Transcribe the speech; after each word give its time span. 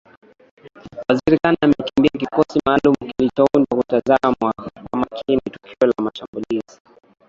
waziri 1.07 1.37
khan 1.41 1.55
amekimbia 1.63 2.17
kikosi 2.19 2.59
maalum 2.65 2.95
kilichoundwa 2.95 3.77
kutazamwa 3.79 4.53
kwa 4.89 4.99
makini 4.99 5.41
tukio 5.45 5.87
la 5.87 5.93
mashambulizi 6.03 6.77